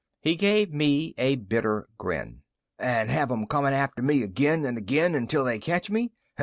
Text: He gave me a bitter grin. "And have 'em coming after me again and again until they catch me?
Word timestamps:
He 0.19 0.35
gave 0.35 0.73
me 0.73 1.13
a 1.19 1.35
bitter 1.35 1.87
grin. 1.99 2.41
"And 2.79 3.11
have 3.11 3.31
'em 3.31 3.45
coming 3.45 3.75
after 3.75 4.01
me 4.01 4.23
again 4.23 4.65
and 4.65 4.75
again 4.75 5.13
until 5.13 5.43
they 5.43 5.59
catch 5.59 5.91
me? 5.91 6.11